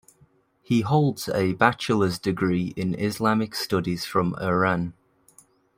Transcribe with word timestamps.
He 0.63 0.81
holds 0.81 1.29
a 1.29 1.53
bachelor's 1.53 2.17
degree 2.17 2.73
in 2.75 2.95
Islamic 2.99 3.53
studies 3.53 4.03
from 4.03 4.33
Iran. 4.41 4.95